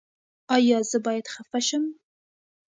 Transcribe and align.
ایا 0.55 0.77
زه 0.89 0.97
باید 1.05 1.25
خفه 1.33 1.59
شم؟ 1.67 1.83